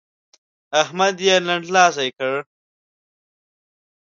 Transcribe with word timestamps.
احمد 0.81 1.15
يې 1.27 1.35
لنډلاسی 1.47 2.09
کړ. 2.17 2.33